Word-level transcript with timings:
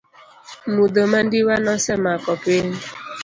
Mudho 0.75 1.01
mandiwa 1.11 1.55
nosemako 1.65 2.31
piny. 2.43 2.73